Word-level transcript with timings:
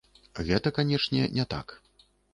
Гэта, 0.47 0.71
канечне, 0.79 1.23
не 1.37 1.45
так. 1.53 1.77